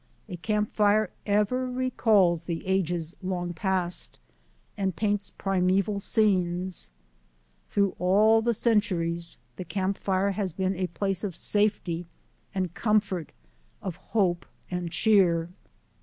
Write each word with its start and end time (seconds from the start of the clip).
A 0.27 0.35
camp 0.35 0.71
fire 0.71 1.11
ever 1.27 1.69
recalls 1.69 2.45
the 2.45 2.65
ages 2.65 3.13
long 3.21 3.53
past, 3.53 4.17
and 4.75 4.95
paints 4.95 5.29
primeval 5.29 5.99
scenes. 5.99 6.89
Through 7.69 7.95
all 7.99 8.41
the 8.41 8.55
centuries 8.55 9.37
the 9.57 9.63
camp 9.63 9.99
fire 9.99 10.31
has 10.31 10.53
been 10.53 10.75
a 10.75 10.87
place 10.87 11.23
of 11.23 11.35
safety 11.35 12.07
and 12.55 12.73
comfort, 12.73 13.31
of 13.79 13.97
hope 13.97 14.47
and 14.71 14.89
cheer. 14.89 15.49